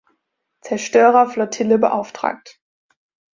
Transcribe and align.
Zerstörerflottille 0.61 1.77
beauftragt. 1.77 2.59